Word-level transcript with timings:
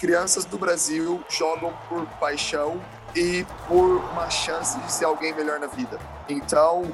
crianças 0.00 0.46
do 0.46 0.56
Brasil 0.56 1.22
jogam 1.28 1.74
por 1.86 2.06
paixão 2.18 2.82
e 3.14 3.44
por 3.68 3.96
uma 3.96 4.30
chance 4.30 4.80
de 4.80 4.90
ser 4.90 5.04
alguém 5.04 5.34
melhor 5.34 5.60
na 5.60 5.66
vida. 5.66 5.98
Então, 6.26 6.90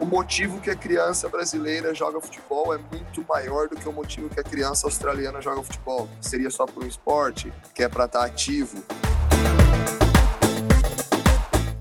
o 0.00 0.06
motivo 0.06 0.58
que 0.58 0.70
a 0.70 0.74
criança 0.74 1.28
brasileira 1.28 1.94
joga 1.94 2.18
futebol 2.22 2.74
é 2.74 2.78
muito 2.78 3.22
maior 3.28 3.68
do 3.68 3.76
que 3.76 3.86
o 3.86 3.92
motivo 3.92 4.30
que 4.30 4.40
a 4.40 4.42
criança 4.42 4.86
australiana 4.86 5.42
joga 5.42 5.62
futebol. 5.62 6.08
Seria 6.22 6.48
só 6.48 6.64
por 6.64 6.84
um 6.84 6.86
esporte, 6.86 7.52
que 7.74 7.82
é 7.82 7.88
para 7.88 8.06
estar 8.06 8.20
tá 8.20 8.24
ativo. 8.24 8.82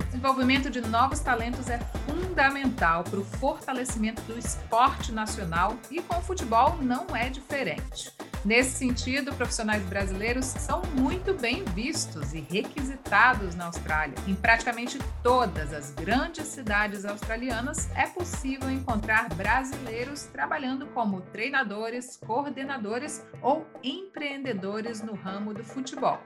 O 0.02 0.04
desenvolvimento 0.04 0.70
de 0.70 0.82
novos 0.82 1.22
talentos 1.22 1.70
é 1.70 1.80
fundamental 2.06 3.06
para 3.06 3.20
o 3.20 3.24
fortalecimento 3.24 4.22
do 4.24 4.38
esporte 4.38 5.14
nacional 5.14 5.78
e 5.90 6.02
com 6.02 6.18
o 6.18 6.22
futebol 6.22 6.76
não 6.82 7.16
é 7.16 7.30
diferente. 7.30 8.17
Nesse 8.48 8.78
sentido, 8.78 9.36
profissionais 9.36 9.84
brasileiros 9.84 10.46
são 10.46 10.82
muito 10.96 11.34
bem 11.34 11.66
vistos 11.66 12.34
e 12.34 12.40
requisitados 12.40 13.56
na 13.56 13.66
Austrália. 13.66 14.16
Em 14.26 14.34
praticamente 14.34 14.98
todas 15.22 15.74
as 15.74 15.92
grandes 15.92 16.48
cidades 16.48 17.04
australianas 17.04 17.90
é 17.94 18.08
possível 18.08 18.72
encontrar 18.72 19.28
brasileiros 19.36 20.28
trabalhando 20.32 20.88
como 20.94 21.20
treinadores, 21.20 22.16
coordenadores 22.26 23.22
ou 23.42 23.68
empreendedores 23.84 25.02
no 25.02 25.14
ramo 25.14 25.54
do 25.54 25.66
futebol. 25.66 26.18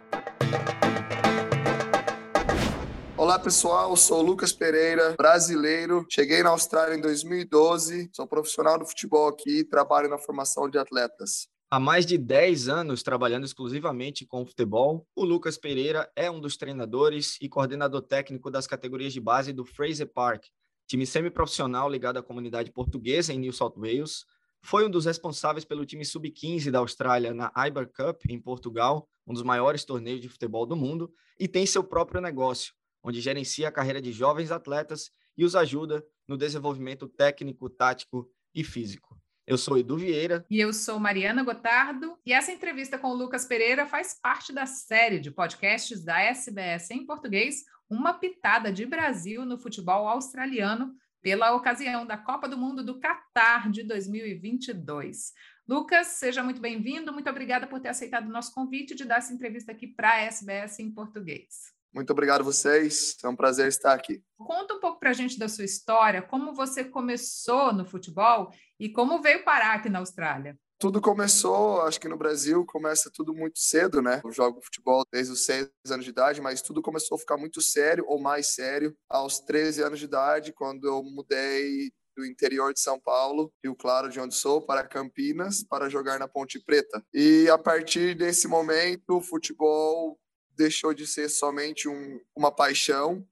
Olá 3.17 3.39
pessoal, 3.39 3.97
sou 3.97 4.21
Lucas 4.21 4.53
Pereira, 4.53 5.15
brasileiro. 5.17 6.05
Cheguei 6.07 6.43
na 6.43 6.51
Austrália 6.51 6.95
em 6.95 7.01
2012, 7.01 8.11
sou 8.13 8.27
profissional 8.27 8.77
do 8.77 8.85
futebol 8.85 9.27
aqui 9.27 9.61
e 9.61 9.63
trabalho 9.63 10.07
na 10.07 10.19
formação 10.19 10.69
de 10.69 10.77
atletas. 10.77 11.50
Há 11.73 11.79
mais 11.79 12.05
de 12.05 12.17
10 12.17 12.67
anos 12.67 13.01
trabalhando 13.01 13.45
exclusivamente 13.45 14.25
com 14.25 14.45
futebol, 14.45 15.07
o 15.15 15.23
Lucas 15.23 15.57
Pereira 15.57 16.11
é 16.17 16.29
um 16.29 16.37
dos 16.37 16.57
treinadores 16.57 17.37
e 17.39 17.47
coordenador 17.47 18.01
técnico 18.01 18.51
das 18.51 18.67
categorias 18.67 19.13
de 19.13 19.21
base 19.21 19.53
do 19.53 19.63
Fraser 19.63 20.11
Park, 20.11 20.47
time 20.85 21.05
semiprofissional 21.05 21.89
ligado 21.89 22.17
à 22.17 22.21
comunidade 22.21 22.73
portuguesa 22.73 23.31
em 23.31 23.39
New 23.39 23.53
South 23.53 23.75
Wales. 23.77 24.25
Foi 24.61 24.85
um 24.85 24.89
dos 24.89 25.05
responsáveis 25.05 25.63
pelo 25.63 25.85
time 25.85 26.03
sub-15 26.03 26.69
da 26.71 26.79
Austrália 26.79 27.33
na 27.33 27.49
Iber 27.55 27.89
Cup, 27.89 28.21
em 28.27 28.37
Portugal, 28.37 29.07
um 29.25 29.31
dos 29.31 29.41
maiores 29.41 29.85
torneios 29.85 30.19
de 30.19 30.27
futebol 30.27 30.65
do 30.65 30.75
mundo, 30.75 31.09
e 31.39 31.47
tem 31.47 31.65
seu 31.65 31.85
próprio 31.85 32.19
negócio, 32.19 32.73
onde 33.01 33.21
gerencia 33.21 33.69
a 33.69 33.71
carreira 33.71 34.01
de 34.01 34.11
jovens 34.11 34.51
atletas 34.51 35.09
e 35.37 35.45
os 35.45 35.55
ajuda 35.55 36.05
no 36.27 36.35
desenvolvimento 36.35 37.07
técnico, 37.07 37.69
tático 37.69 38.29
e 38.53 38.61
físico. 38.61 39.20
Eu 39.45 39.57
sou 39.57 39.77
Edu 39.77 39.97
Vieira. 39.97 40.45
E 40.49 40.59
eu 40.59 40.71
sou 40.71 40.99
Mariana 40.99 41.43
Gotardo. 41.43 42.17
E 42.25 42.31
essa 42.31 42.51
entrevista 42.51 42.97
com 42.97 43.07
o 43.07 43.15
Lucas 43.15 43.45
Pereira 43.45 43.85
faz 43.85 44.19
parte 44.21 44.53
da 44.53 44.65
série 44.65 45.19
de 45.19 45.31
podcasts 45.31 46.03
da 46.03 46.21
SBS 46.21 46.91
em 46.91 47.05
português, 47.05 47.63
Uma 47.89 48.13
Pitada 48.13 48.71
de 48.71 48.85
Brasil 48.85 49.43
no 49.45 49.57
Futebol 49.57 50.07
Australiano, 50.07 50.93
pela 51.21 51.53
ocasião 51.53 52.05
da 52.05 52.17
Copa 52.17 52.47
do 52.47 52.57
Mundo 52.57 52.83
do 52.83 52.99
Catar 52.99 53.69
de 53.69 53.83
2022. 53.83 55.33
Lucas, 55.67 56.07
seja 56.07 56.43
muito 56.43 56.61
bem-vindo. 56.61 57.13
Muito 57.13 57.29
obrigada 57.29 57.65
por 57.65 57.79
ter 57.79 57.89
aceitado 57.89 58.27
o 58.27 58.31
nosso 58.31 58.53
convite 58.53 58.95
de 58.95 59.05
dar 59.05 59.17
essa 59.17 59.33
entrevista 59.33 59.71
aqui 59.71 59.87
para 59.87 60.11
a 60.11 60.21
SBS 60.21 60.79
em 60.79 60.91
português. 60.91 61.73
Muito 61.93 62.11
obrigado 62.11 62.41
a 62.41 62.45
vocês, 62.45 63.17
é 63.23 63.27
um 63.27 63.35
prazer 63.35 63.67
estar 63.67 63.93
aqui. 63.93 64.23
Conta 64.37 64.75
um 64.75 64.79
pouco 64.79 64.99
para 64.99 65.09
a 65.09 65.13
gente 65.13 65.37
da 65.37 65.49
sua 65.49 65.65
história, 65.65 66.21
como 66.21 66.53
você 66.53 66.85
começou 66.85 67.73
no 67.73 67.85
futebol 67.85 68.49
e 68.79 68.89
como 68.89 69.21
veio 69.21 69.43
parar 69.43 69.75
aqui 69.75 69.89
na 69.89 69.99
Austrália. 69.99 70.57
Tudo 70.79 70.99
começou, 70.99 71.81
acho 71.83 71.99
que 71.99 72.07
no 72.07 72.17
Brasil 72.17 72.65
começa 72.65 73.11
tudo 73.13 73.35
muito 73.35 73.59
cedo, 73.59 74.01
né? 74.01 74.19
Eu 74.23 74.31
jogo 74.31 74.61
futebol 74.63 75.03
desde 75.11 75.33
os 75.33 75.45
seis 75.45 75.69
anos 75.89 76.05
de 76.05 76.09
idade, 76.09 76.41
mas 76.41 76.61
tudo 76.61 76.81
começou 76.81 77.17
a 77.17 77.19
ficar 77.19 77.37
muito 77.37 77.61
sério 77.61 78.03
ou 78.07 78.19
mais 78.19 78.47
sério 78.55 78.95
aos 79.07 79.39
13 79.39 79.83
anos 79.83 79.99
de 79.99 80.05
idade, 80.05 80.53
quando 80.53 80.87
eu 80.87 81.03
mudei 81.03 81.91
do 82.17 82.25
interior 82.25 82.73
de 82.73 82.79
São 82.79 82.99
Paulo, 82.99 83.53
Rio 83.63 83.75
Claro, 83.75 84.09
de 84.09 84.19
onde 84.19 84.33
sou, 84.33 84.61
para 84.61 84.87
Campinas, 84.87 85.63
para 85.63 85.89
jogar 85.89 86.17
na 86.17 86.27
Ponte 86.27 86.59
Preta. 86.59 87.03
E 87.13 87.47
a 87.49 87.57
partir 87.57 88.15
desse 88.15 88.47
momento, 88.47 89.17
o 89.17 89.21
futebol 89.21 90.17
deixou 90.55 90.93
de 90.93 91.07
ser 91.07 91.29
somente 91.29 91.87
um, 91.87 92.19
uma 92.35 92.51
paixão 92.51 93.27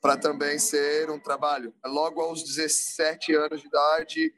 para 0.00 0.16
também 0.16 0.58
ser 0.58 1.10
um 1.10 1.18
trabalho. 1.18 1.74
Logo 1.84 2.20
aos 2.20 2.42
17 2.42 3.34
anos 3.34 3.60
de 3.60 3.66
idade, 3.66 4.34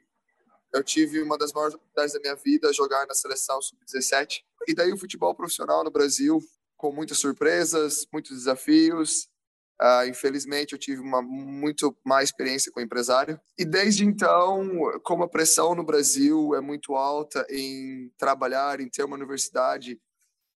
eu 0.73 0.83
tive 0.83 1.21
uma 1.21 1.37
das 1.37 1.51
maiores 1.51 1.75
oportunidades 1.75 2.13
da 2.13 2.19
minha 2.19 2.35
vida, 2.35 2.73
jogar 2.73 3.05
na 3.07 3.13
seleção 3.13 3.61
sub-17. 3.61 4.43
E 4.67 4.73
daí 4.73 4.91
o 4.91 4.97
futebol 4.97 5.33
profissional 5.35 5.83
no 5.83 5.91
Brasil, 5.91 6.39
com 6.77 6.91
muitas 6.91 7.19
surpresas, 7.19 8.07
muitos 8.11 8.37
desafios. 8.37 9.29
Uh, 9.81 10.07
infelizmente, 10.09 10.73
eu 10.73 10.79
tive 10.79 11.01
uma 11.01 11.21
muito 11.21 11.95
mais 12.05 12.29
experiência 12.29 12.71
com 12.71 12.81
empresário. 12.81 13.39
E 13.57 13.65
desde 13.65 14.05
então, 14.05 14.67
como 15.03 15.23
a 15.23 15.29
pressão 15.29 15.73
no 15.73 15.83
Brasil 15.83 16.53
é 16.53 16.61
muito 16.61 16.95
alta 16.95 17.45
em 17.49 18.11
trabalhar, 18.17 18.79
em 18.79 18.89
ter 18.89 19.03
uma 19.03 19.15
universidade 19.15 19.99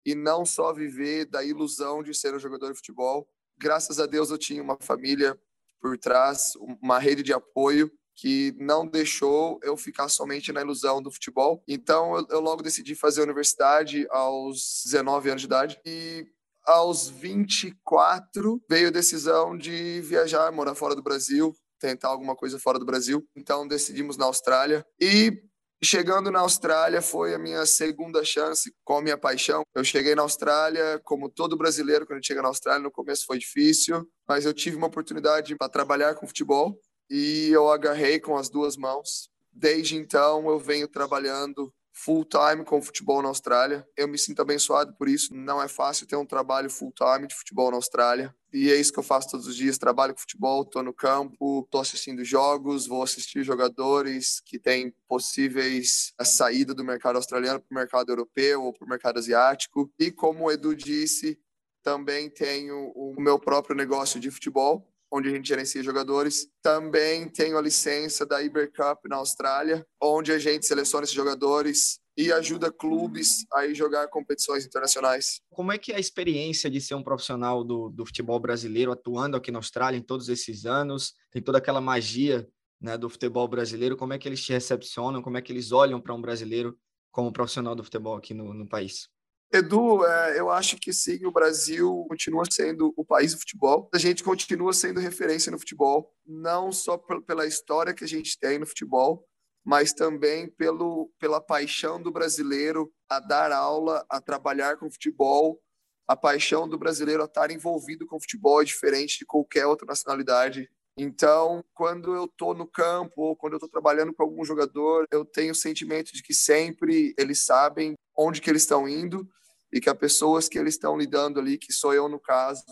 e 0.05 0.15
não 0.15 0.45
só 0.45 0.73
viver 0.73 1.27
da 1.27 1.45
ilusão 1.45 2.03
de 2.03 2.15
ser 2.15 2.35
um 2.35 2.39
jogador 2.39 2.71
de 2.71 2.77
futebol. 2.77 3.29
Graças 3.59 4.01
a 4.01 4.07
Deus 4.07 4.31
eu 4.31 4.39
tinha 4.39 4.63
uma 4.63 4.79
família 4.81 5.39
por 5.81 5.97
trás, 5.99 6.53
uma 6.83 6.99
rede 6.99 7.23
de 7.23 7.33
apoio 7.33 7.91
que 8.15 8.55
não 8.59 8.87
deixou 8.87 9.59
eu 9.63 9.77
ficar 9.77 10.09
somente 10.09 10.53
na 10.53 10.61
ilusão 10.61 11.01
do 11.01 11.11
futebol. 11.11 11.63
Então 11.67 12.27
eu, 12.29 12.41
logo 12.41 12.63
decidi 12.63 12.95
fazer 12.95 13.23
universidade 13.23 14.07
aos 14.11 14.83
19 14.85 15.31
anos 15.31 15.41
de 15.41 15.47
idade 15.47 15.81
e 15.87 16.27
aos 16.67 17.09
24 17.09 18.63
veio 18.69 18.89
a 18.89 18.93
decisão 18.93 19.57
de 19.57 20.03
viajar, 20.03 20.53
morar 20.53 20.75
fora 20.75 20.95
do 20.95 21.03
Brasil, 21.03 21.55
tentar 21.79 22.09
alguma 22.09 22.37
coisa 22.37 22.59
fora 22.59 22.79
do 22.79 22.85
Brasil. 22.85 23.27
Então 23.35 23.67
decidimos 23.67 24.19
na 24.19 24.27
Austrália 24.27 24.85
e 25.01 25.43
Chegando 25.83 26.31
na 26.31 26.41
Austrália 26.41 27.01
foi 27.01 27.35
a 27.35 27.39
minha 27.39 27.65
segunda 27.65 28.23
chance 28.23 28.71
com 28.85 28.99
a 28.99 29.03
minha 29.03 29.17
paixão. 29.17 29.63
Eu 29.75 29.83
cheguei 29.83 30.15
na 30.15 30.21
Austrália, 30.21 31.01
como 31.05 31.31
todo 31.31 31.57
brasileiro, 31.57 32.07
quando 32.07 32.25
chega 32.25 32.43
na 32.43 32.49
Austrália, 32.49 32.83
no 32.83 32.91
começo 32.91 33.25
foi 33.25 33.39
difícil, 33.39 34.07
mas 34.29 34.45
eu 34.45 34.53
tive 34.53 34.77
uma 34.77 34.89
oportunidade 34.89 35.57
para 35.57 35.71
trabalhar 35.71 36.15
com 36.17 36.27
futebol 36.27 36.79
e 37.09 37.49
eu 37.51 37.71
agarrei 37.71 38.21
com 38.21 38.37
as 38.37 38.51
duas 38.51 38.77
mãos. 38.77 39.31
Desde 39.51 39.97
então, 39.97 40.47
eu 40.51 40.59
venho 40.59 40.87
trabalhando 40.87 41.73
full 41.93 42.25
time 42.25 42.65
com 42.65 42.81
futebol 42.81 43.23
na 43.23 43.29
Austrália. 43.29 43.87
Eu 43.97 44.09
me 44.09 44.19
sinto 44.19 44.41
abençoado 44.41 44.95
por 44.95 45.09
isso. 45.09 45.35
Não 45.35 45.63
é 45.63 45.69
fácil 45.69 46.07
ter 46.07 46.17
um 46.17 46.27
trabalho 46.27 46.71
full 46.71 46.93
time 46.93 47.27
de 47.27 47.35
futebol 47.35 47.71
na 47.71 47.77
Austrália. 47.77 48.35
E 48.53 48.71
é 48.71 48.77
isso 48.77 48.93
que 48.93 48.99
eu 48.99 49.03
faço 49.05 49.31
todos 49.31 49.47
os 49.47 49.55
dias. 49.55 49.79
Trabalho 49.79 50.15
com 50.15 50.21
futebol, 50.21 50.63
estou 50.63 50.83
no 50.83 50.93
campo, 50.93 51.61
estou 51.65 51.81
assistindo 51.81 52.25
jogos, 52.25 52.87
vou 52.87 53.03
assistir 53.03 53.43
jogadores 53.45 54.41
que 54.41 54.59
têm 54.59 54.93
possíveis 55.09 56.13
a 56.19 56.25
saída 56.25 56.75
do 56.75 56.85
mercado 56.85 57.17
australiano 57.17 57.61
para 57.61 57.71
o 57.71 57.79
mercado 57.79 58.11
europeu 58.11 58.65
ou 58.65 58.73
para 58.73 58.85
o 58.85 58.89
mercado 58.89 59.19
asiático. 59.19 59.91
E 59.99 60.11
como 60.11 60.45
o 60.45 60.51
Edu 60.51 60.75
disse, 60.75 61.39
também 61.83 62.29
tenho 62.29 62.93
o 62.95 63.15
meu 63.19 63.39
próprio 63.39 63.77
negócio 63.77 64.21
de 64.21 64.31
futebol, 64.31 64.87
onde 65.11 65.29
a 65.29 65.33
gente 65.33 65.49
gerencia 65.49 65.83
jogadores. 65.83 66.47
Também 66.63 67.29
tenho 67.29 67.59
a 67.59 67.63
licença 67.63 68.25
da 68.25 68.43
Iber 68.43 68.71
Cup 68.73 69.07
na 69.07 69.17
Austrália, 69.17 69.87
onde 70.01 70.33
a 70.33 70.39
gente 70.39 70.67
seleciona 70.67 71.05
esses 71.05 71.15
jogadores 71.15 71.99
e 72.17 72.33
ajuda 72.33 72.71
clubes 72.71 73.47
a 73.53 73.67
ir 73.67 73.75
jogar 73.75 74.09
competições 74.09 74.67
internacionais. 74.67 75.41
Como 75.51 75.73
é 75.73 75.79
que 75.79 75.93
é 75.93 75.97
a 75.97 76.01
experiência 76.01 76.71
de 76.71 76.81
ser 76.81 76.95
um 76.95 77.03
profissional 77.03 77.65
do, 77.65 77.89
do 77.89 78.05
futebol 78.05 78.39
brasileiro, 78.39 78.93
atuando 78.93 79.37
aqui 79.37 79.51
na 79.51 79.59
Austrália 79.59 79.97
em 79.97 80.03
todos 80.03 80.29
esses 80.29 80.67
anos? 80.67 81.15
Tem 81.31 81.41
toda 81.41 81.59
aquela 81.59 81.81
magia 81.81 82.47
né, 82.81 82.99
do 82.99 83.09
futebol 83.09 83.49
brasileiro. 83.49 83.97
Como 83.97 84.13
é 84.13 84.19
que 84.19 84.29
eles 84.29 84.45
te 84.45 84.53
recepcionam? 84.53 85.23
Como 85.23 85.39
é 85.39 85.43
que 85.43 85.53
eles 85.53 85.73
olham 85.73 86.01
para 86.01 86.15
um 86.15 86.21
brasileiro 86.21 86.79
como 87.11 87.33
profissional 87.33 87.75
do 87.75 87.85
futebol 87.85 88.17
aqui 88.17 88.35
no, 88.35 88.53
no 88.53 88.69
país? 88.69 89.09
Edu, 89.53 90.07
é, 90.07 90.39
eu 90.39 90.49
acho 90.49 90.77
que 90.77 90.93
sim, 90.93 91.27
o 91.27 91.33
Brasil 91.33 92.07
continua 92.09 92.45
sendo 92.49 92.95
o 92.97 93.05
país 93.05 93.33
do 93.35 93.41
futebol. 93.41 93.91
A 93.93 93.99
gente 93.99 94.23
continua 94.23 94.73
sendo 94.73 95.01
referência 95.01 95.51
no 95.51 95.59
futebol, 95.59 96.15
não 96.25 96.71
só 96.71 96.97
pela 97.27 97.45
história 97.45 97.93
que 97.93 98.05
a 98.05 98.09
gente 98.09 98.39
tem 98.39 98.61
no 98.61 98.67
futebol, 98.67 99.27
mas 99.65 99.93
também 99.93 100.49
pelo, 100.49 101.11
pela 101.19 101.41
paixão 101.41 102.01
do 102.01 102.13
brasileiro 102.13 102.93
a 103.09 103.19
dar 103.19 103.51
aula, 103.51 104.07
a 104.09 104.21
trabalhar 104.21 104.77
com 104.77 104.91
futebol. 104.91 105.61
A 106.07 106.17
paixão 106.17 106.69
do 106.69 106.79
brasileiro 106.79 107.23
a 107.23 107.27
estar 107.27 107.51
envolvido 107.51 108.07
com 108.07 108.21
futebol 108.21 108.63
é 108.63 108.65
diferente 108.65 109.19
de 109.19 109.27
qualquer 109.27 109.67
outra 109.67 109.87
nacionalidade. 109.87 110.71
Então, 110.97 111.65
quando 111.75 112.15
eu 112.15 112.27
estou 112.27 112.55
no 112.55 112.67
campo 112.69 113.23
ou 113.23 113.37
quando 113.37 113.55
eu 113.55 113.57
estou 113.57 113.69
trabalhando 113.69 114.15
com 114.15 114.23
algum 114.23 114.45
jogador, 114.45 115.07
eu 115.11 115.25
tenho 115.25 115.53
o 115.53 115.57
sentimento 115.57 116.13
de 116.13 116.23
que 116.23 116.35
sempre 116.35 117.15
eles 117.19 117.45
sabem 117.45 117.95
onde 118.17 118.41
que 118.41 118.49
eles 118.49 118.63
estão 118.63 118.89
indo 118.89 119.29
e 119.73 119.81
que 119.81 119.89
as 119.89 119.97
pessoas 119.97 120.49
que 120.49 120.59
eles 120.59 120.75
estão 120.75 120.97
lidando 120.97 121.39
ali, 121.39 121.59
que 121.59 121.73
sou 121.73 121.95
eu 121.95 122.09
no 122.09 122.19
caso, 122.21 122.65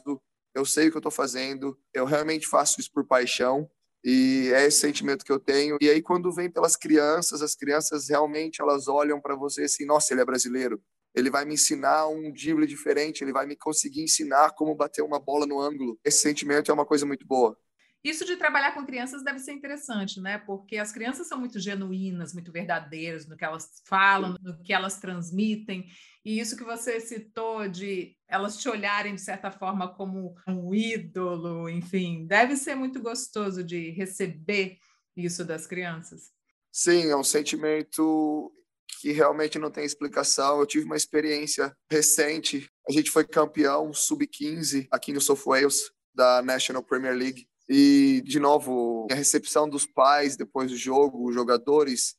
eu 0.55 0.65
sei 0.65 0.89
o 0.89 0.91
que 0.91 0.97
eu 0.97 1.01
estou 1.01 1.13
fazendo, 1.13 1.79
eu 1.95 2.05
realmente 2.05 2.47
faço 2.47 2.81
isso 2.81 2.91
por 2.93 3.07
paixão 3.07 3.69
e 4.05 4.51
é 4.55 4.67
esse 4.67 4.81
sentimento 4.81 5.25
que 5.25 5.33
eu 5.33 5.39
tenho. 5.39 5.77
E 5.81 5.89
aí 5.89 6.03
quando 6.03 6.33
vem 6.33 6.51
pelas 6.51 6.77
crianças, 6.77 7.43
as 7.43 7.55
crianças 7.55 8.09
realmente 8.09 8.61
elas 8.61 8.89
olham 8.89 9.21
para 9.21 9.37
você 9.37 9.63
assim, 9.65 9.85
nossa, 9.85 10.13
ele 10.13 10.21
é 10.21 10.25
brasileiro, 10.25 10.83
ele 11.15 11.31
vai 11.31 11.45
me 11.45 11.55
ensinar 11.55 12.09
um 12.09 12.33
drible 12.33 12.67
diferente, 12.67 13.23
ele 13.23 13.33
vai 13.33 13.47
me 13.47 13.57
conseguir 13.57 14.03
ensinar 14.03 14.55
como 14.55 14.75
bater 14.75 15.03
uma 15.03 15.19
bola 15.19 15.47
no 15.47 15.61
ângulo. 15.61 15.99
Esse 16.05 16.19
sentimento 16.19 16.71
é 16.71 16.75
uma 16.75 16.87
coisa 16.87 17.07
muito 17.07 17.27
boa. 17.27 17.57
Isso 18.05 18.25
de 18.25 18.37
trabalhar 18.37 18.73
com 18.73 18.87
crianças 18.87 19.25
deve 19.25 19.41
ser 19.41 19.53
interessante, 19.53 20.21
né? 20.21 20.39
Porque 20.39 20.77
as 20.77 20.93
crianças 20.93 21.27
são 21.27 21.39
muito 21.39 21.59
genuínas, 21.59 22.33
muito 22.33 22.53
verdadeiras 22.53 23.27
no 23.27 23.37
que 23.37 23.45
elas 23.45 23.83
falam, 23.85 24.37
no 24.41 24.63
que 24.63 24.73
elas 24.73 24.99
transmitem. 24.99 25.87
E 26.25 26.39
isso 26.39 26.57
que 26.57 26.65
você 26.65 27.01
citou 27.01 27.69
de 27.69 28.17
elas 28.29 28.57
te 28.57 28.69
olharem 28.69 29.15
de 29.15 29.21
certa 29.21 29.51
forma 29.51 29.93
como 29.95 30.35
um 30.47 30.75
ídolo, 30.75 31.69
enfim, 31.69 32.27
deve 32.27 32.55
ser 32.55 32.75
muito 32.75 33.01
gostoso 33.01 33.65
de 33.65 33.91
receber 33.91 34.79
isso 35.17 35.45
das 35.45 35.67
crianças. 35.67 36.31
Sim, 36.71 37.11
é 37.11 37.17
um 37.17 37.25
sentimento 37.25 38.53
que 39.01 39.13
realmente 39.13 39.59
não 39.59 39.71
tem 39.71 39.85
explicação. 39.85 40.61
Eu 40.61 40.67
tive 40.67 40.85
uma 40.85 40.97
experiência 40.97 41.75
recente. 41.91 42.69
A 42.89 42.93
gente 42.93 43.11
foi 43.11 43.27
campeão 43.27 43.93
sub-15 43.93 44.87
aqui 44.91 45.13
no 45.13 45.21
South 45.21 45.43
Wales 45.47 45.91
da 46.15 46.43
National 46.43 46.83
Premier 46.83 47.15
League. 47.15 47.49
E, 47.69 48.23
de 48.25 48.41
novo, 48.41 49.07
a 49.11 49.15
recepção 49.15 49.69
dos 49.69 49.85
pais 49.85 50.37
depois 50.37 50.71
do 50.71 50.77
jogo, 50.77 51.29
os 51.29 51.35
jogadores, 51.35 52.17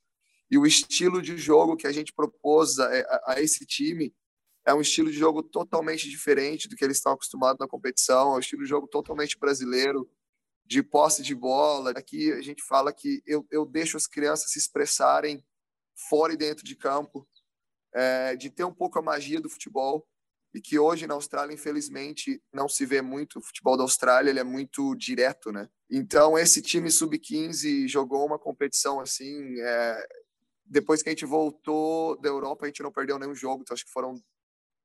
e 0.51 0.57
o 0.57 0.65
estilo 0.65 1.21
de 1.21 1.37
jogo 1.37 1.75
que 1.75 1.87
a 1.87 1.91
gente 1.91 2.13
propôs 2.13 2.79
a, 2.79 2.89
a, 3.25 3.41
esse 3.41 3.65
time 3.65 4.13
é 4.65 4.73
um 4.73 4.81
estilo 4.81 5.11
de 5.11 5.17
jogo 5.17 5.41
totalmente 5.41 6.07
diferente 6.07 6.67
do 6.67 6.75
que 6.75 6.83
eles 6.83 6.97
estão 6.97 7.13
acostumados 7.13 7.59
na 7.59 7.67
competição, 7.67 8.33
é 8.33 8.35
um 8.35 8.39
estilo 8.39 8.63
de 8.63 8.69
jogo 8.69 8.87
totalmente 8.87 9.37
brasileiro, 9.39 10.07
de 10.65 10.83
posse 10.83 11.23
de 11.23 11.33
bola. 11.33 11.91
Aqui 11.91 12.31
a 12.31 12.41
gente 12.41 12.61
fala 12.63 12.93
que 12.93 13.23
eu, 13.25 13.45
eu 13.49 13.65
deixo 13.65 13.97
as 13.97 14.05
crianças 14.05 14.51
se 14.51 14.59
expressarem 14.59 15.43
fora 16.09 16.33
e 16.33 16.37
dentro 16.37 16.63
de 16.63 16.75
campo, 16.75 17.27
é, 17.93 18.35
de 18.35 18.51
ter 18.51 18.63
um 18.63 18.73
pouco 18.73 18.99
a 18.99 19.01
magia 19.01 19.41
do 19.41 19.49
futebol 19.49 20.07
e 20.53 20.59
que 20.59 20.79
hoje 20.79 21.05
na 21.05 21.13
Austrália, 21.13 21.53
infelizmente, 21.53 22.41
não 22.53 22.67
se 22.67 22.85
vê 22.85 23.01
muito. 23.01 23.39
O 23.39 23.41
futebol 23.41 23.77
da 23.77 23.83
Austrália 23.83 24.29
ele 24.29 24.39
é 24.39 24.43
muito 24.43 24.95
direto, 24.95 25.51
né? 25.51 25.69
Então, 25.89 26.37
esse 26.37 26.61
time 26.61 26.89
sub-15 26.89 27.87
jogou 27.87 28.25
uma 28.25 28.39
competição 28.39 28.99
assim. 28.99 29.59
É... 29.59 30.07
Depois 30.65 31.01
que 31.01 31.09
a 31.09 31.11
gente 31.11 31.25
voltou 31.25 32.19
da 32.19 32.29
Europa, 32.29 32.65
a 32.65 32.67
gente 32.67 32.83
não 32.83 32.91
perdeu 32.91 33.17
nenhum 33.19 33.35
jogo. 33.35 33.61
Então, 33.61 33.73
acho 33.73 33.85
que 33.85 33.91
foram 33.91 34.15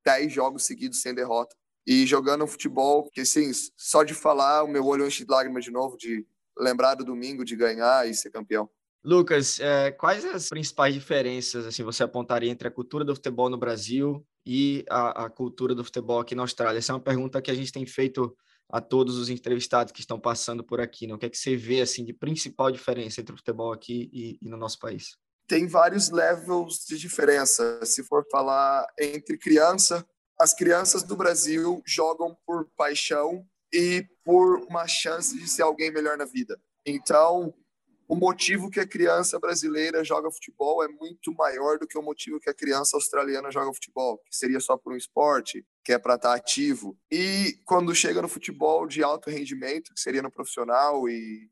10 0.05 0.33
jogos 0.33 0.65
seguidos 0.65 1.01
sem 1.01 1.15
derrota. 1.15 1.55
E 1.87 2.07
jogando 2.07 2.45
um 2.45 2.47
futebol 2.47 3.09
que, 3.11 3.21
assim, 3.21 3.51
só 3.77 4.03
de 4.03 4.15
falar, 4.15 4.65
o 4.65 4.69
meu 4.69 4.87
olho 4.87 5.07
enche 5.07 5.25
de 5.25 5.31
lágrimas 5.31 5.65
de 5.65 5.71
novo, 5.71 5.97
de 5.97 6.27
lembrar 6.57 6.95
do 6.95 7.05
domingo, 7.05 7.45
de 7.45 7.57
ganhar 7.57 8.09
e 8.09 8.15
ser 8.15 8.31
campeão. 8.31 8.71
Lucas, 9.05 9.61
é, 9.61 9.91
quais 9.91 10.25
as 10.25 10.49
principais 10.49 10.95
diferenças 10.95 11.67
assim 11.67 11.83
você 11.83 12.03
apontaria 12.03 12.51
entre 12.51 12.67
a 12.67 12.71
cultura 12.71 13.05
do 13.05 13.15
futebol 13.15 13.51
no 13.51 13.59
Brasil 13.59 14.27
e 14.47 14.83
a, 14.89 15.27
a, 15.27 15.31
cultura 15.31 15.75
do 15.75 15.85
futebol 15.85 16.21
aqui 16.21 16.35
na 16.35 16.43
Austrália? 16.43 16.79
Essa 16.79 16.93
é 16.93 16.95
uma 16.95 17.03
pergunta 17.03 17.43
que 17.43 17.51
a 17.51 17.55
gente 17.55 17.71
tem 17.71 17.85
feito 17.85 18.35
a 18.73 18.81
todos 18.81 19.19
os 19.19 19.29
entrevistados 19.29 19.93
que 19.93 20.01
estão 20.01 20.19
passando 20.19 20.65
por 20.65 20.81
aqui. 20.81 21.07
Né? 21.07 21.15
O 21.15 21.19
que 21.19 21.27
é 21.27 21.29
que 21.29 21.37
você 21.37 21.55
vê 21.55 21.83
assim 21.83 22.03
de 22.03 22.15
principal 22.15 22.71
diferença 22.71 23.21
entre 23.21 23.35
o 23.35 23.37
futebol 23.37 23.73
aqui 23.73 24.09
e, 24.11 24.39
e 24.41 24.49
no 24.49 24.57
nosso 24.57 24.79
país? 24.79 25.19
Tem 25.47 25.67
vários 25.67 26.11
levels 26.11 26.87
de 26.89 26.99
diferença. 26.99 27.85
Se 27.85 28.03
for 28.05 28.25
falar 28.31 28.87
entre 28.99 29.37
criança, 29.37 30.07
as 30.41 30.55
crianças 30.55 31.03
do 31.03 31.15
Brasil 31.15 31.83
jogam 31.87 32.35
por 32.47 32.71
paixão 32.75 33.47
e 33.71 34.07
por 34.25 34.65
uma 34.69 34.89
chance 34.89 35.39
de 35.39 35.47
ser 35.47 35.63
alguém 35.63 35.93
melhor 35.93 36.17
na 36.17 36.25
vida. 36.25 36.59
Então, 36.87 37.55
o 38.09 38.15
motivo 38.17 38.71
que 38.71 38.81
a 38.81 38.87
criança 38.87 39.39
brasileira 39.39 40.05
joga 40.05 40.31
futebol 40.31 40.83
é 40.85 40.89
muito 40.89 41.33
maior 41.33 41.79
do 41.79 41.87
que 41.87 41.99
o 41.99 42.03
motivo 42.03 42.41
que 42.41 42.51
a 42.51 42.55
criança 42.55 42.97
australiana 42.97 43.51
joga 43.51 43.73
futebol, 43.73 44.19
que 44.19 44.37
seria 44.37 44.61
só 44.61 44.77
por 44.77 44.93
um 44.93 44.97
esporte, 44.97 45.65
que 45.83 45.93
é 45.93 45.99
para 45.99 46.15
estar 46.15 46.31
tá 46.31 46.35
ativo. 46.35 46.97
E 47.11 47.59
quando 47.65 47.95
chega 47.95 48.21
no 48.21 48.29
futebol 48.29 48.87
de 48.87 49.03
alto 49.03 49.31
rendimento, 49.31 49.93
que 49.95 50.01
seria 50.01 50.23
no 50.23 50.31
profissional 50.31 51.09
e 51.09 51.49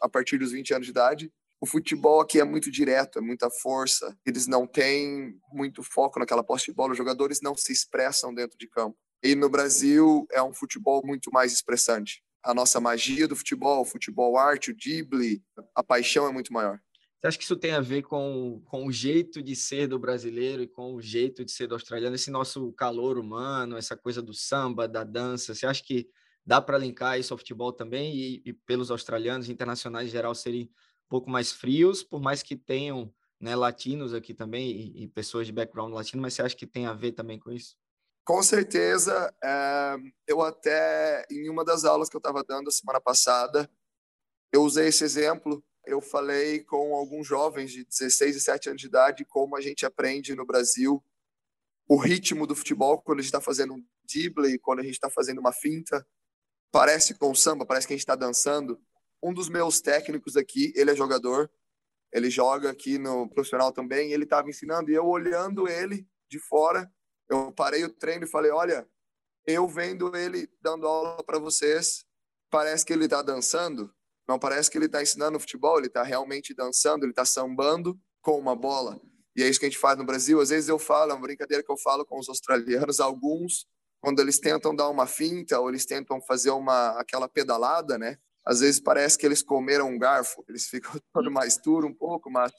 a 0.00 0.08
partir 0.08 0.38
dos 0.38 0.52
20 0.52 0.74
anos 0.74 0.86
de 0.86 0.90
idade, 0.90 1.32
o 1.60 1.66
futebol 1.66 2.20
aqui 2.20 2.40
é 2.40 2.44
muito 2.44 2.70
direto, 2.70 3.18
é 3.18 3.22
muita 3.22 3.50
força. 3.50 4.16
Eles 4.24 4.46
não 4.46 4.66
têm 4.66 5.38
muito 5.52 5.82
foco 5.82 6.18
naquela 6.18 6.44
posse 6.44 6.66
de 6.66 6.72
bola, 6.72 6.92
os 6.92 6.98
jogadores 6.98 7.40
não 7.42 7.54
se 7.54 7.72
expressam 7.72 8.34
dentro 8.34 8.56
de 8.58 8.68
campo. 8.68 8.96
E 9.22 9.34
no 9.34 9.48
Brasil 9.48 10.26
é 10.30 10.42
um 10.42 10.52
futebol 10.52 11.02
muito 11.04 11.30
mais 11.32 11.52
expressante 11.52 12.22
a 12.46 12.54
nossa 12.54 12.80
magia 12.80 13.26
do 13.26 13.34
futebol, 13.34 13.82
o 13.82 13.84
futebol 13.84 14.38
arte, 14.38 14.70
o 14.70 14.76
drible, 14.76 15.42
a 15.74 15.82
paixão 15.82 16.28
é 16.28 16.32
muito 16.32 16.52
maior. 16.52 16.78
Você 17.20 17.26
acha 17.26 17.38
que 17.38 17.44
isso 17.44 17.56
tem 17.56 17.72
a 17.72 17.80
ver 17.80 18.02
com, 18.02 18.62
com 18.66 18.86
o 18.86 18.92
jeito 18.92 19.42
de 19.42 19.56
ser 19.56 19.88
do 19.88 19.98
brasileiro 19.98 20.62
e 20.62 20.68
com 20.68 20.94
o 20.94 21.02
jeito 21.02 21.44
de 21.44 21.50
ser 21.50 21.66
do 21.66 21.74
australiano, 21.74 22.14
esse 22.14 22.30
nosso 22.30 22.72
calor 22.72 23.18
humano, 23.18 23.76
essa 23.76 23.96
coisa 23.96 24.22
do 24.22 24.32
samba, 24.32 24.86
da 24.86 25.02
dança? 25.02 25.54
Você 25.54 25.66
acha 25.66 25.82
que 25.82 26.08
dá 26.44 26.60
para 26.60 26.78
linkar 26.78 27.18
isso 27.18 27.34
ao 27.34 27.38
futebol 27.38 27.72
também 27.72 28.14
e, 28.14 28.42
e, 28.44 28.52
pelos 28.52 28.92
australianos 28.92 29.48
internacionais 29.48 30.08
em 30.08 30.12
geral 30.12 30.34
serem 30.34 30.62
um 30.62 31.08
pouco 31.08 31.28
mais 31.28 31.50
frios, 31.50 32.04
por 32.04 32.20
mais 32.20 32.44
que 32.44 32.54
tenham 32.54 33.12
né, 33.40 33.56
latinos 33.56 34.14
aqui 34.14 34.32
também 34.32 34.70
e, 34.70 35.02
e 35.02 35.08
pessoas 35.08 35.48
de 35.48 35.52
background 35.52 35.92
latino, 35.92 36.22
mas 36.22 36.34
você 36.34 36.42
acha 36.42 36.56
que 36.56 36.66
tem 36.66 36.86
a 36.86 36.92
ver 36.92 37.12
também 37.12 37.40
com 37.40 37.50
isso? 37.50 37.76
Com 38.26 38.42
certeza, 38.42 39.32
é, 39.40 39.96
eu 40.26 40.42
até, 40.42 41.24
em 41.30 41.48
uma 41.48 41.64
das 41.64 41.84
aulas 41.84 42.08
que 42.08 42.16
eu 42.16 42.18
estava 42.18 42.42
dando 42.42 42.66
a 42.66 42.72
semana 42.72 43.00
passada, 43.00 43.70
eu 44.52 44.64
usei 44.64 44.88
esse 44.88 45.04
exemplo. 45.04 45.64
Eu 45.84 46.00
falei 46.00 46.64
com 46.64 46.96
alguns 46.96 47.24
jovens 47.24 47.70
de 47.70 47.84
16 47.84 48.30
e 48.32 48.38
17 48.38 48.68
anos 48.70 48.80
de 48.80 48.88
idade 48.88 49.24
como 49.24 49.56
a 49.56 49.60
gente 49.60 49.86
aprende 49.86 50.34
no 50.34 50.44
Brasil 50.44 51.00
o 51.88 51.96
ritmo 51.96 52.48
do 52.48 52.56
futebol 52.56 53.00
quando 53.00 53.20
a 53.20 53.22
gente 53.22 53.28
está 53.28 53.40
fazendo 53.40 53.74
um 53.74 53.86
drible, 54.02 54.58
quando 54.58 54.80
a 54.80 54.82
gente 54.82 54.94
está 54.94 55.08
fazendo 55.08 55.38
uma 55.38 55.52
finta. 55.52 56.04
Parece 56.72 57.14
com 57.14 57.32
samba, 57.32 57.64
parece 57.64 57.86
que 57.86 57.92
a 57.92 57.96
gente 57.96 58.02
está 58.02 58.16
dançando. 58.16 58.82
Um 59.22 59.32
dos 59.32 59.48
meus 59.48 59.80
técnicos 59.80 60.36
aqui, 60.36 60.72
ele 60.74 60.90
é 60.90 60.96
jogador, 60.96 61.48
ele 62.12 62.28
joga 62.28 62.70
aqui 62.70 62.98
no 62.98 63.28
profissional 63.28 63.70
também, 63.70 64.10
ele 64.10 64.24
estava 64.24 64.50
ensinando 64.50 64.90
e 64.90 64.94
eu 64.94 65.06
olhando 65.06 65.68
ele 65.68 66.04
de 66.28 66.40
fora, 66.40 66.92
eu 67.28 67.52
parei 67.52 67.84
o 67.84 67.92
treino 67.92 68.24
e 68.24 68.28
falei: 68.28 68.50
olha, 68.50 68.88
eu 69.46 69.66
vendo 69.68 70.14
ele 70.16 70.48
dando 70.60 70.86
aula 70.86 71.22
para 71.24 71.38
vocês, 71.38 72.04
parece 72.50 72.84
que 72.84 72.92
ele 72.92 73.04
está 73.04 73.22
dançando, 73.22 73.92
não 74.28 74.38
parece 74.38 74.70
que 74.70 74.78
ele 74.78 74.86
está 74.86 75.02
ensinando 75.02 75.40
futebol, 75.40 75.78
ele 75.78 75.86
está 75.86 76.02
realmente 76.02 76.54
dançando, 76.54 77.04
ele 77.04 77.12
está 77.12 77.24
sambando 77.24 77.98
com 78.20 78.38
uma 78.38 78.56
bola. 78.56 79.00
E 79.36 79.42
é 79.42 79.48
isso 79.48 79.60
que 79.60 79.66
a 79.66 79.68
gente 79.68 79.78
faz 79.78 79.98
no 79.98 80.04
Brasil. 80.04 80.40
Às 80.40 80.48
vezes 80.48 80.68
eu 80.68 80.78
falo, 80.78 81.12
é 81.12 81.14
uma 81.14 81.20
brincadeira 81.20 81.62
que 81.62 81.70
eu 81.70 81.76
falo 81.76 82.06
com 82.06 82.18
os 82.18 82.28
australianos, 82.28 83.00
alguns, 83.00 83.66
quando 84.00 84.20
eles 84.20 84.40
tentam 84.40 84.74
dar 84.74 84.88
uma 84.88 85.06
finta 85.06 85.60
ou 85.60 85.68
eles 85.68 85.84
tentam 85.84 86.20
fazer 86.22 86.50
uma 86.50 86.98
aquela 86.98 87.28
pedalada, 87.28 87.98
né? 87.98 88.18
Às 88.44 88.60
vezes 88.60 88.80
parece 88.80 89.18
que 89.18 89.26
eles 89.26 89.42
comeram 89.42 89.90
um 89.90 89.98
garfo, 89.98 90.44
eles 90.48 90.66
ficam 90.66 90.92
todo 91.12 91.30
mais 91.30 91.58
duro 91.58 91.86
um 91.86 91.94
pouco, 91.94 92.30
mas 92.30 92.52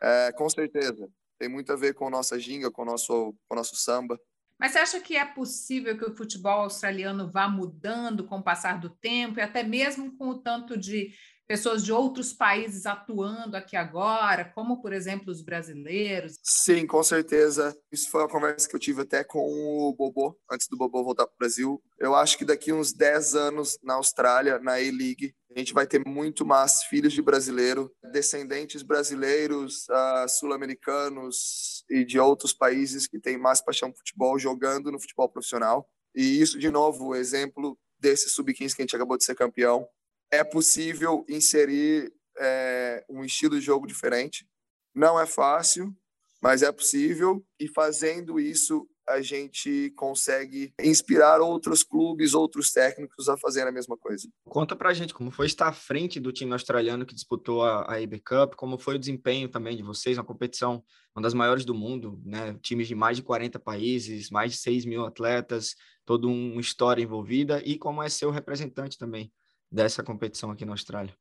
é, 0.00 0.32
com 0.32 0.48
certeza 0.48 1.08
tem 1.38 1.48
muito 1.48 1.72
a 1.72 1.76
ver 1.76 1.94
com 1.94 2.06
a 2.06 2.10
nossa 2.10 2.38
ginga, 2.38 2.70
com 2.70 2.82
o 2.82 2.84
nosso, 2.84 3.34
com 3.48 3.56
nosso 3.56 3.76
samba. 3.76 4.18
Mas 4.58 4.72
você 4.72 4.78
acha 4.78 5.00
que 5.00 5.16
é 5.16 5.24
possível 5.24 5.96
que 5.96 6.04
o 6.04 6.16
futebol 6.16 6.62
australiano 6.62 7.30
vá 7.30 7.48
mudando 7.48 8.24
com 8.24 8.38
o 8.38 8.42
passar 8.42 8.80
do 8.80 8.90
tempo 8.90 9.38
e 9.38 9.42
até 9.42 9.62
mesmo 9.62 10.16
com 10.16 10.30
o 10.30 10.38
tanto 10.38 10.76
de 10.76 11.12
pessoas 11.46 11.82
de 11.82 11.90
outros 11.90 12.32
países 12.32 12.84
atuando 12.84 13.56
aqui 13.56 13.74
agora, 13.74 14.44
como, 14.54 14.82
por 14.82 14.92
exemplo, 14.92 15.30
os 15.30 15.40
brasileiros? 15.40 16.38
Sim, 16.42 16.86
com 16.86 17.02
certeza. 17.02 17.74
Isso 17.90 18.10
foi 18.10 18.20
uma 18.20 18.28
conversa 18.28 18.68
que 18.68 18.76
eu 18.76 18.80
tive 18.80 19.00
até 19.00 19.24
com 19.24 19.38
o 19.38 19.94
Bobô, 19.94 20.38
antes 20.50 20.68
do 20.68 20.76
Bobô 20.76 21.02
voltar 21.02 21.26
para 21.26 21.34
o 21.34 21.38
Brasil. 21.38 21.82
Eu 21.98 22.14
acho 22.14 22.36
que 22.36 22.44
daqui 22.44 22.70
uns 22.70 22.92
10 22.92 23.34
anos 23.34 23.78
na 23.82 23.94
Austrália, 23.94 24.58
na 24.58 24.72
A-League, 24.72 25.34
a 25.54 25.58
gente 25.58 25.72
vai 25.72 25.86
ter 25.86 26.04
muito 26.06 26.44
mais 26.44 26.82
filhos 26.84 27.12
de 27.12 27.22
brasileiro, 27.22 27.90
descendentes 28.12 28.82
brasileiros, 28.82 29.86
uh, 29.88 30.28
sul-americanos 30.28 31.84
e 31.90 32.04
de 32.04 32.18
outros 32.18 32.52
países 32.52 33.06
que 33.06 33.18
têm 33.18 33.38
mais 33.38 33.60
paixão 33.60 33.90
por 33.90 33.98
futebol 33.98 34.38
jogando 34.38 34.92
no 34.92 35.00
futebol 35.00 35.28
profissional. 35.28 35.88
E 36.14 36.40
isso, 36.40 36.58
de 36.58 36.70
novo, 36.70 37.14
exemplo 37.14 37.78
desse 37.98 38.28
sub-15 38.28 38.74
que 38.74 38.82
a 38.82 38.84
gente 38.84 38.96
acabou 38.96 39.16
de 39.16 39.24
ser 39.24 39.34
campeão 39.34 39.88
é 40.30 40.44
possível 40.44 41.24
inserir 41.28 42.12
é, 42.38 43.04
um 43.08 43.24
estilo 43.24 43.58
de 43.58 43.64
jogo 43.64 43.86
diferente. 43.86 44.46
Não 44.94 45.18
é 45.18 45.26
fácil, 45.26 45.94
mas 46.40 46.62
é 46.62 46.70
possível. 46.70 47.44
E 47.58 47.68
fazendo 47.68 48.38
isso, 48.38 48.86
a 49.08 49.20
gente 49.22 49.90
consegue 49.96 50.72
inspirar 50.80 51.40
outros 51.40 51.82
clubes, 51.82 52.34
outros 52.34 52.70
técnicos 52.70 53.28
a 53.28 53.36
fazerem 53.36 53.70
a 53.70 53.72
mesma 53.72 53.96
coisa. 53.96 54.28
Conta 54.44 54.76
pra 54.76 54.92
gente 54.92 55.14
como 55.14 55.30
foi 55.30 55.46
estar 55.46 55.68
à 55.68 55.72
frente 55.72 56.20
do 56.20 56.32
time 56.32 56.52
australiano 56.52 57.06
que 57.06 57.14
disputou 57.14 57.64
a, 57.64 57.92
a 57.92 58.00
IB 58.00 58.20
Cup, 58.20 58.54
como 58.54 58.78
foi 58.78 58.96
o 58.96 58.98
desempenho 58.98 59.48
também 59.48 59.76
de 59.76 59.82
vocês, 59.82 60.18
uma 60.18 60.24
competição, 60.24 60.82
uma 61.14 61.22
das 61.22 61.34
maiores 61.34 61.64
do 61.64 61.74
mundo, 61.74 62.20
né? 62.24 62.56
Times 62.62 62.88
de 62.88 62.94
mais 62.94 63.16
de 63.16 63.22
40 63.22 63.58
países, 63.58 64.30
mais 64.30 64.52
de 64.52 64.58
6 64.58 64.84
mil 64.84 65.04
atletas, 65.04 65.74
toda 66.04 66.26
uma 66.26 66.60
história 66.60 67.02
envolvida, 67.02 67.62
e 67.64 67.78
como 67.78 68.02
é 68.02 68.08
ser 68.08 68.26
o 68.26 68.30
representante 68.30 68.98
também 68.98 69.32
dessa 69.70 70.02
competição 70.02 70.50
aqui 70.50 70.64
na 70.64 70.72
Austrália? 70.72 71.14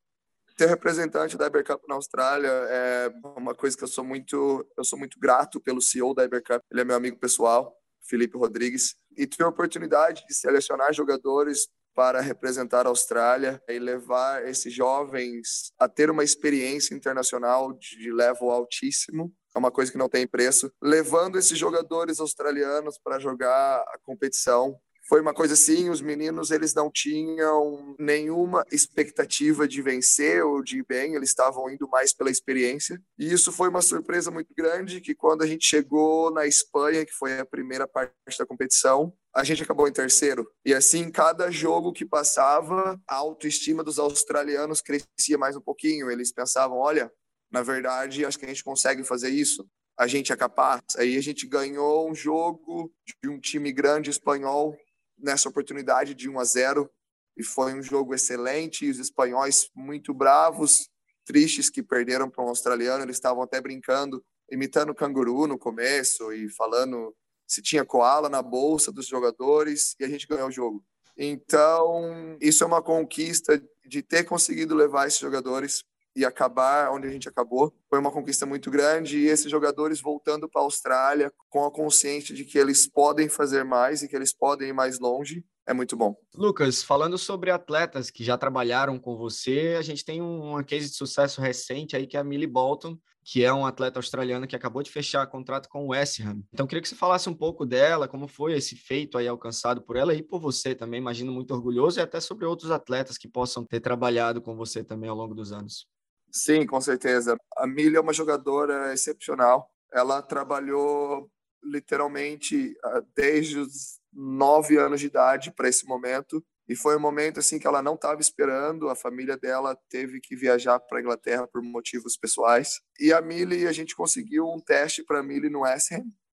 ter 0.57 0.67
representante 0.67 1.37
da 1.37 1.45
Ibercup 1.45 1.87
na 1.87 1.95
Austrália 1.95 2.49
é 2.49 3.13
uma 3.37 3.53
coisa 3.53 3.77
que 3.77 3.83
eu 3.83 3.87
sou 3.87 4.03
muito, 4.03 4.67
eu 4.75 4.83
sou 4.83 4.97
muito 4.97 5.19
grato 5.19 5.61
pelo 5.61 5.79
CEO 5.79 6.15
da 6.15 6.23
Ibercup. 6.23 6.65
Ele 6.71 6.81
é 6.81 6.83
meu 6.83 6.95
amigo 6.95 7.17
pessoal, 7.17 7.76
Felipe 8.07 8.37
Rodrigues, 8.37 8.95
e 9.15 9.25
tive 9.25 9.43
a 9.43 9.49
oportunidade 9.49 10.23
de 10.27 10.33
selecionar 10.33 10.93
jogadores 10.93 11.67
para 11.97 12.21
representar 12.21 12.85
a 12.85 12.89
Austrália 12.89 13.59
e 13.67 13.79
levar 13.79 14.47
esses 14.47 14.71
jovens 14.71 15.71
a 15.79 15.89
ter 15.89 16.11
uma 16.11 16.23
experiência 16.23 16.93
internacional 16.93 17.73
de 17.73 18.11
level 18.11 18.51
altíssimo. 18.51 19.33
É 19.55 19.57
uma 19.57 19.71
coisa 19.71 19.91
que 19.91 19.97
não 19.97 20.07
tem 20.07 20.27
preço. 20.27 20.71
Levando 20.79 21.39
esses 21.39 21.57
jogadores 21.57 22.19
australianos 22.19 22.99
para 23.03 23.17
jogar 23.17 23.79
a 23.79 23.97
competição 24.03 24.79
foi 25.07 25.21
uma 25.21 25.33
coisa 25.33 25.53
assim, 25.53 25.89
os 25.89 26.01
meninos 26.01 26.51
eles 26.51 26.73
não 26.73 26.91
tinham 26.91 27.95
nenhuma 27.97 28.65
expectativa 28.69 29.65
de 29.65 29.81
vencer 29.81 30.43
ou 30.43 30.61
de 30.61 30.79
ir 30.79 30.85
bem, 30.85 31.15
eles 31.15 31.29
estavam 31.29 31.69
indo 31.69 31.87
mais 31.87 32.13
pela 32.13 32.29
experiência. 32.29 33.01
E 33.17 33.31
isso 33.31 33.51
foi 33.53 33.69
uma 33.69 33.81
surpresa 33.81 34.29
muito 34.29 34.53
grande, 34.53 34.99
que 34.99 35.15
quando 35.15 35.43
a 35.43 35.47
gente 35.47 35.65
chegou 35.65 36.29
na 36.31 36.45
Espanha, 36.45 37.05
que 37.05 37.13
foi 37.13 37.39
a 37.39 37.45
primeira 37.45 37.87
parte 37.87 38.11
da 38.37 38.45
competição, 38.45 39.13
a 39.33 39.45
gente 39.45 39.63
acabou 39.63 39.87
em 39.87 39.93
terceiro. 39.93 40.45
E 40.65 40.73
assim, 40.73 41.09
cada 41.09 41.49
jogo 41.49 41.93
que 41.93 42.05
passava, 42.05 42.99
a 43.07 43.15
autoestima 43.15 43.83
dos 43.83 43.99
australianos 43.99 44.81
crescia 44.81 45.37
mais 45.37 45.55
um 45.55 45.61
pouquinho. 45.61 46.11
Eles 46.11 46.33
pensavam, 46.33 46.79
olha, 46.79 47.09
na 47.49 47.63
verdade, 47.63 48.25
acho 48.25 48.37
que 48.37 48.45
a 48.45 48.49
gente 48.49 48.63
consegue 48.63 49.05
fazer 49.05 49.29
isso 49.29 49.65
a 49.99 50.05
gente 50.05 50.31
é 50.31 50.35
capaz. 50.35 50.81
Aí 50.95 51.17
a 51.17 51.21
gente 51.21 51.47
ganhou 51.47 52.07
um 52.07 52.13
jogo 52.13 52.93
de 53.23 53.27
um 53.27 53.39
time 53.39 53.71
grande 53.71 54.11
espanhol 54.11 54.77
nessa 55.17 55.49
oportunidade 55.49 56.13
de 56.13 56.29
1 56.29 56.39
a 56.39 56.43
0 56.43 56.91
e 57.35 57.43
foi 57.43 57.73
um 57.73 57.81
jogo 57.81 58.13
excelente. 58.13 58.85
E 58.85 58.89
os 58.89 58.99
espanhóis 58.99 59.69
muito 59.75 60.13
bravos, 60.13 60.89
tristes 61.25 61.69
que 61.69 61.83
perderam 61.83 62.29
para 62.29 62.43
um 62.43 62.49
australiano. 62.49 63.03
Eles 63.03 63.17
estavam 63.17 63.43
até 63.43 63.61
brincando, 63.61 64.23
imitando 64.51 64.91
o 64.91 64.95
canguru 64.95 65.47
no 65.47 65.57
começo 65.57 66.31
e 66.33 66.49
falando 66.49 67.15
se 67.45 67.61
tinha 67.61 67.85
koala 67.85 68.27
na 68.27 68.41
bolsa 68.41 68.91
dos 68.91 69.07
jogadores 69.07 69.95
e 69.99 70.03
a 70.03 70.09
gente 70.09 70.27
ganhou 70.27 70.49
o 70.49 70.51
jogo. 70.51 70.83
Então, 71.17 72.37
isso 72.39 72.63
é 72.63 72.67
uma 72.67 72.81
conquista 72.81 73.61
de 73.85 74.03
ter 74.03 74.23
conseguido 74.23 74.75
levar 74.75 75.07
esses 75.07 75.19
jogadores 75.19 75.83
e 76.17 76.25
acabar 76.25 76.91
onde 76.91 77.07
a 77.07 77.11
gente 77.11 77.29
acabou. 77.29 77.71
Foi 77.87 77.99
uma 77.99 78.11
conquista 78.11 78.43
muito 78.43 78.71
grande 78.71 79.19
e 79.19 79.27
esses 79.27 79.51
jogadores 79.51 80.01
voltando 80.01 80.49
para 80.49 80.61
a 80.61 80.65
Austrália 80.65 81.31
com 81.47 81.63
a 81.63 81.71
consciência 81.71 82.33
de 82.33 82.43
que 82.43 82.57
eles 82.57 82.87
podem 82.87 83.29
fazer 83.29 83.63
mais 83.63 84.01
e 84.01 84.07
que 84.07 84.15
eles 84.15 84.33
podem 84.33 84.69
ir 84.69 84.73
mais 84.73 84.99
longe 84.99 85.45
é 85.67 85.73
muito 85.73 85.97
bom. 85.97 86.15
Lucas, 86.33 86.81
falando 86.81 87.17
sobre 87.17 87.51
atletas 87.51 88.09
que 88.09 88.23
já 88.23 88.37
trabalharam 88.37 88.97
com 88.97 89.17
você, 89.17 89.75
a 89.77 89.81
gente 89.81 90.03
tem 90.03 90.21
uma 90.21 90.63
case 90.63 90.89
de 90.89 90.95
sucesso 90.95 91.41
recente 91.41 91.95
aí 91.95 92.07
que 92.07 92.15
é 92.15 92.21
a 92.21 92.23
Millie 92.23 92.47
Bolton, 92.47 92.97
que 93.29 93.43
é 93.43 93.51
um 93.51 93.65
atleta 93.65 93.99
australiano 93.99 94.47
que 94.47 94.55
acabou 94.55 94.81
de 94.81 94.89
fechar 94.89 95.27
contrato 95.27 95.67
com 95.67 95.83
o 95.83 95.89
West 95.89 96.21
Ham. 96.21 96.41
Então, 96.53 96.65
queria 96.65 96.81
que 96.81 96.87
você 96.87 96.95
falasse 96.95 97.27
um 97.27 97.33
pouco 97.33 97.65
dela, 97.65 98.07
como 98.07 98.25
foi 98.25 98.53
esse 98.53 98.77
feito 98.77 99.17
aí 99.17 99.27
alcançado 99.27 99.81
por 99.81 99.97
ela 99.97 100.15
e 100.15 100.23
por 100.23 100.39
você 100.39 100.73
também, 100.73 101.01
imagino 101.01 101.33
muito 101.33 101.53
orgulhoso, 101.53 101.99
e 101.99 102.01
até 102.01 102.21
sobre 102.21 102.45
outros 102.45 102.71
atletas 102.71 103.17
que 103.17 103.27
possam 103.27 103.65
ter 103.65 103.81
trabalhado 103.81 104.41
com 104.41 104.55
você 104.55 104.81
também 104.81 105.09
ao 105.09 105.17
longo 105.17 105.35
dos 105.35 105.51
anos. 105.51 105.85
Sim, 106.31 106.65
com 106.65 106.79
certeza. 106.81 107.37
A 107.57 107.65
Milha 107.65 107.97
é 107.97 108.01
uma 108.01 108.13
jogadora 108.13 108.93
excepcional. 108.93 109.71
Ela 109.91 110.21
trabalhou 110.21 111.29
literalmente 111.63 112.75
ah, 112.83 113.01
desde 113.15 113.59
os 113.59 113.99
nove 114.13 114.77
anos 114.77 114.99
de 114.99 115.07
idade 115.07 115.51
para 115.51 115.69
esse 115.69 115.85
momento 115.85 116.43
e 116.67 116.75
foi 116.75 116.97
um 116.97 116.99
momento 116.99 117.39
assim 117.39 117.57
que 117.57 117.65
ela 117.65 117.81
não 117.81 117.95
estava 117.95 118.19
esperando. 118.19 118.89
A 118.89 118.95
família 118.95 119.37
dela 119.37 119.77
teve 119.89 120.19
que 120.19 120.35
viajar 120.35 120.79
para 120.79 120.97
a 120.97 121.01
Inglaterra 121.01 121.47
por 121.47 121.61
motivos 121.61 122.17
pessoais. 122.17 122.81
E 122.99 123.13
a 123.13 123.21
Millie, 123.21 123.67
a 123.67 123.71
gente 123.71 123.95
conseguiu 123.95 124.45
um 124.45 124.59
teste 124.59 125.03
para 125.03 125.19
a 125.19 125.23
Millie 125.23 125.49
no 125.49 125.63
Ham, 125.63 125.77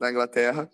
na 0.01 0.11
Inglaterra. 0.11 0.69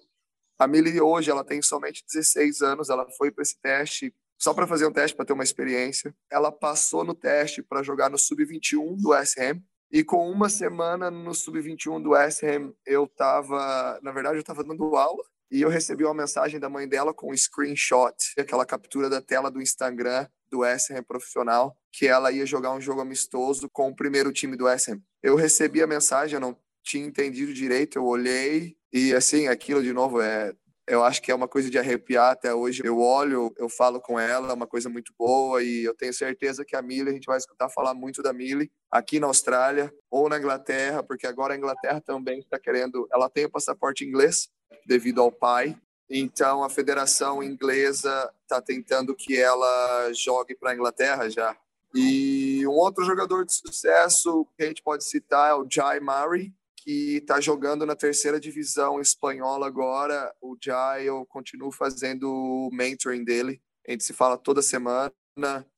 A 0.59 0.67
Millie 0.67 1.01
hoje 1.01 1.31
ela 1.31 1.45
tem 1.45 1.61
somente 1.61 2.05
16 2.11 2.63
anos. 2.63 2.89
Ela 2.89 3.07
foi 3.19 3.31
para 3.31 3.43
esse 3.43 3.61
teste 3.61 4.15
só 4.41 4.55
para 4.55 4.67
fazer 4.67 4.87
um 4.87 4.93
teste, 4.93 5.15
para 5.15 5.27
ter 5.27 5.35
uma 5.35 5.45
experiência. 5.45 6.15
Ela 6.31 6.51
passou 6.51 7.05
no 7.05 7.15
teste 7.15 7.63
para 7.63 7.83
jogar 7.83 8.09
no 8.09 8.19
sub-21 8.19 8.97
do 8.97 9.15
SM. 9.15 9.61
E 9.93 10.03
com 10.03 10.31
uma 10.31 10.49
semana 10.49 11.11
no 11.11 11.35
sub-21 11.35 12.03
do 12.03 12.13
SM, 12.15 12.73
eu 12.87 13.05
estava, 13.05 14.01
na 14.03 14.13
verdade, 14.13 14.37
eu 14.37 14.41
estava 14.41 14.65
dando 14.65 14.97
aula 14.97 15.23
e 15.51 15.61
eu 15.61 15.69
recebi 15.69 16.05
uma 16.05 16.15
mensagem 16.15 16.61
da 16.61 16.71
mãe 16.71 16.89
dela 16.89 17.13
com 17.13 17.33
um 17.33 17.37
screenshot, 17.37 18.15
aquela 18.39 18.65
captura 18.65 19.11
da 19.11 19.21
tela 19.21 19.51
do 19.51 19.61
Instagram 19.61 20.27
do 20.49 20.65
SM 20.65 21.03
profissional, 21.07 21.77
que 21.93 22.07
ela 22.07 22.31
ia 22.31 22.47
jogar 22.47 22.73
um 22.73 22.81
jogo 22.81 23.01
amistoso 23.01 23.69
com 23.69 23.89
o 23.89 23.95
primeiro 23.95 24.33
time 24.33 24.57
do 24.57 24.67
SM. 24.69 24.99
Eu 25.23 25.35
recebi 25.35 25.83
a 25.83 25.87
mensagem, 25.87 26.35
eu 26.35 26.41
não 26.41 26.57
tinha 26.83 27.05
entendido 27.05 27.53
direito, 27.53 27.99
eu 27.99 28.05
olhei 28.05 28.77
e 28.93 29.13
assim, 29.13 29.49
aquilo 29.49 29.83
de 29.83 29.93
novo 29.93 30.21
é 30.21 30.55
eu 30.91 31.05
acho 31.05 31.23
que 31.23 31.31
é 31.31 31.35
uma 31.35 31.47
coisa 31.47 31.71
de 31.71 31.79
arrepiar 31.79 32.33
até 32.33 32.53
hoje. 32.53 32.83
Eu 32.85 32.99
olho, 32.99 33.55
eu 33.57 33.69
falo 33.69 34.01
com 34.01 34.19
ela, 34.19 34.51
é 34.51 34.53
uma 34.53 34.67
coisa 34.67 34.89
muito 34.89 35.15
boa 35.17 35.63
e 35.63 35.85
eu 35.85 35.95
tenho 35.95 36.13
certeza 36.13 36.65
que 36.65 36.75
a 36.75 36.83
Millie, 36.83 37.11
a 37.11 37.13
gente 37.13 37.27
vai 37.27 37.39
escutar 37.39 37.69
falar 37.69 37.95
muito 37.95 38.23
da 38.23 38.33
Millie 38.33 38.71
aqui 38.91 39.21
na 39.21 39.29
Austrália 39.29 39.95
ou 40.11 40.29
na 40.29 40.37
Inglaterra, 40.37 41.01
porque 41.01 41.29
agora 41.29 41.55
a 41.55 41.57
Inglaterra 41.57 42.01
também 42.01 42.41
está 42.41 42.59
querendo, 42.59 43.09
ela 43.13 43.31
tem 43.31 43.45
o 43.45 43.51
passaporte 43.51 44.05
inglês 44.05 44.49
devido 44.85 45.21
ao 45.21 45.31
pai, 45.31 45.79
então 46.11 46.65
a 46.65 46.69
Federação 46.69 47.41
Inglesa 47.41 48.29
está 48.43 48.61
tentando 48.61 49.15
que 49.15 49.41
ela 49.41 50.13
jogue 50.13 50.57
para 50.57 50.73
a 50.73 50.75
Inglaterra 50.75 51.31
já. 51.31 51.57
E 51.95 52.67
um 52.67 52.73
outro 52.73 53.05
jogador 53.05 53.45
de 53.45 53.53
sucesso 53.53 54.45
que 54.57 54.65
a 54.65 54.67
gente 54.67 54.83
pode 54.83 55.05
citar 55.05 55.51
é 55.51 55.55
o 55.55 55.67
Jai 55.71 56.01
Murray, 56.01 56.53
que 56.83 57.19
está 57.19 57.41
jogando 57.41 57.85
na 57.85 57.95
terceira 57.95 58.41
divisão 58.41 59.01
espanhola 59.01 59.67
agora. 59.67 60.35
O 60.41 60.57
Jai, 60.63 61.09
eu 61.09 61.27
continuo 61.27 61.71
fazendo 61.71 62.25
o 62.25 62.71
mentoring 62.73 63.23
dele. 63.23 63.63
A 63.87 63.91
gente 63.91 64.05
se 64.05 64.13
fala 64.13 64.39
toda 64.39 64.63
semana. 64.63 65.13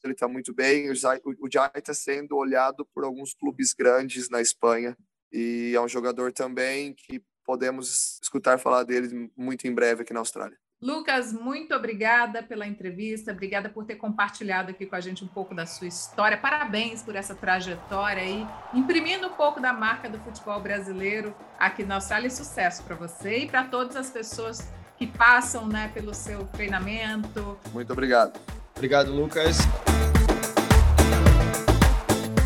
Ele 0.02 0.12
está 0.12 0.28
muito 0.28 0.54
bem. 0.54 0.90
O 0.90 0.94
Jai 0.94 1.70
está 1.74 1.92
sendo 1.92 2.36
olhado 2.36 2.86
por 2.94 3.04
alguns 3.04 3.34
clubes 3.34 3.72
grandes 3.72 4.28
na 4.30 4.40
Espanha. 4.40 4.96
E 5.32 5.72
é 5.74 5.80
um 5.80 5.88
jogador 5.88 6.32
também 6.32 6.94
que 6.94 7.22
podemos 7.44 8.20
escutar 8.22 8.58
falar 8.58 8.84
dele 8.84 9.30
muito 9.36 9.66
em 9.66 9.74
breve 9.74 10.02
aqui 10.02 10.12
na 10.12 10.20
Austrália. 10.20 10.58
Lucas, 10.82 11.32
muito 11.32 11.72
obrigada 11.76 12.42
pela 12.42 12.66
entrevista, 12.66 13.30
obrigada 13.30 13.68
por 13.68 13.84
ter 13.84 13.94
compartilhado 13.94 14.72
aqui 14.72 14.84
com 14.84 14.96
a 14.96 15.00
gente 15.00 15.22
um 15.22 15.28
pouco 15.28 15.54
da 15.54 15.64
sua 15.64 15.86
história. 15.86 16.36
Parabéns 16.36 17.02
por 17.02 17.14
essa 17.14 17.36
trajetória 17.36 18.20
aí, 18.20 18.44
imprimindo 18.74 19.28
um 19.28 19.32
pouco 19.32 19.60
da 19.60 19.72
marca 19.72 20.08
do 20.08 20.18
futebol 20.18 20.60
brasileiro 20.60 21.32
aqui 21.56 21.84
na 21.84 21.94
Austrália. 21.94 22.26
E 22.26 22.30
sucesso 22.32 22.82
para 22.82 22.96
você 22.96 23.44
e 23.44 23.46
para 23.46 23.62
todas 23.62 23.94
as 23.94 24.10
pessoas 24.10 24.68
que 24.98 25.06
passam 25.06 25.68
né, 25.68 25.88
pelo 25.94 26.12
seu 26.12 26.46
treinamento. 26.46 27.56
Muito 27.72 27.92
obrigado. 27.92 28.40
Obrigado, 28.74 29.12
Lucas. 29.12 29.58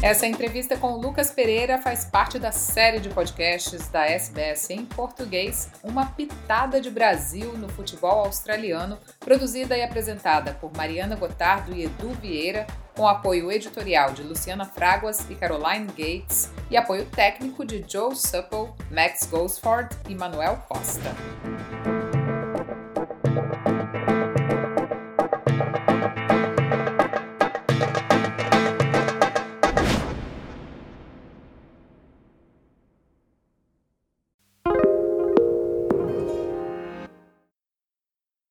Essa 0.02 0.26
entrevista 0.26 0.76
com 0.76 0.92
o 0.92 1.00
Lucas 1.00 1.30
Pereira 1.30 1.78
faz 1.78 2.04
parte 2.04 2.38
da 2.38 2.52
série 2.52 3.00
de 3.00 3.08
podcasts 3.08 3.88
da 3.88 4.04
SBS 4.04 4.70
em 4.70 4.84
português, 4.84 5.70
Uma 5.82 6.06
Pitada 6.06 6.80
de 6.80 6.90
Brasil 6.90 7.56
no 7.56 7.68
Futebol 7.68 8.24
Australiano, 8.24 8.98
produzida 9.18 9.76
e 9.76 9.82
apresentada 9.82 10.52
por 10.52 10.70
Mariana 10.76 11.16
Gotardo 11.16 11.74
e 11.74 11.84
Edu 11.84 12.10
Vieira, 12.20 12.66
com 12.94 13.08
apoio 13.08 13.50
editorial 13.50 14.12
de 14.12 14.22
Luciana 14.22 14.64
Fraguas 14.64 15.28
e 15.30 15.34
Caroline 15.34 15.86
Gates 15.86 16.50
e 16.70 16.76
apoio 16.76 17.06
técnico 17.06 17.64
de 17.64 17.84
Joe 17.88 18.14
Supple, 18.14 18.68
Max 18.90 19.26
Gosford 19.30 19.94
e 20.08 20.14
Manuel 20.14 20.62
Costa. 20.68 21.14